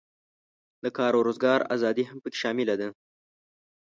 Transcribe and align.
د 0.83 0.85
کار 0.97 1.11
او 1.17 1.21
روزګار 1.27 1.59
آزادي 1.75 2.03
هم 2.07 2.17
پکې 2.23 2.37
شامله 2.43 2.75
ده. 2.81 2.87